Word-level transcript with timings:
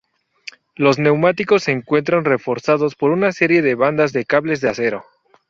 Los 0.75 0.97
neumáticos 0.97 1.61
se 1.61 1.73
encuentran 1.73 2.25
reforzados 2.25 2.95
por 2.95 3.11
una 3.11 3.31
serie 3.33 3.61
de 3.61 3.75
bandas 3.75 4.13
de 4.13 4.25
cables 4.25 4.59
de 4.59 4.69
acero. 4.69 5.05